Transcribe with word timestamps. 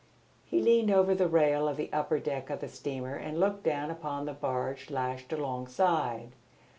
He 0.47 0.63
leaned 0.63 0.89
over 0.89 1.13
the 1.13 1.27
rail 1.27 1.67
of 1.67 1.77
the 1.77 1.91
upper 1.93 2.17
deck 2.19 2.49
of 2.49 2.59
the 2.59 2.67
steamer 2.67 3.13
and 3.13 3.39
looked 3.39 3.61
down 3.61 3.91
upon 3.91 4.25
the 4.25 4.33
barge 4.33 4.89
lashed 4.89 5.31
alongside. 5.31 6.31